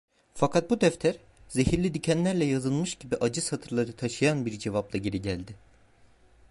Fakat 0.35 0.69
bu 0.69 0.81
defter, 0.81 1.15
zehirli 1.49 1.93
dikenlerle 1.93 2.45
yazılmış 2.45 2.95
gibi 2.95 3.15
acı 3.17 3.41
satırları 3.41 3.93
taşıyan 3.95 4.45
bir 4.45 4.59
cevapla 4.59 4.97
geri 4.99 5.21
geldi. 5.21 5.55